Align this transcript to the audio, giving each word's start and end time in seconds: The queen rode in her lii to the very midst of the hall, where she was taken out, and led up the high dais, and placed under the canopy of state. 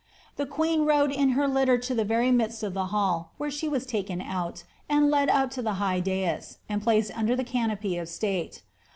The 0.35 0.47
queen 0.47 0.81
rode 0.85 1.11
in 1.11 1.33
her 1.37 1.47
lii 1.47 1.77
to 1.83 1.93
the 1.93 2.03
very 2.03 2.31
midst 2.31 2.63
of 2.63 2.73
the 2.73 2.87
hall, 2.87 3.33
where 3.37 3.51
she 3.51 3.69
was 3.69 3.85
taken 3.85 4.19
out, 4.19 4.63
and 4.89 5.11
led 5.11 5.29
up 5.29 5.51
the 5.53 5.73
high 5.73 5.99
dais, 5.99 6.57
and 6.67 6.81
placed 6.81 7.15
under 7.15 7.35
the 7.35 7.43
canopy 7.43 7.97
of 7.97 8.09
state. 8.09 8.63